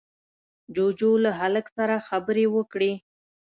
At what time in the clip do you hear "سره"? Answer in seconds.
1.77-1.95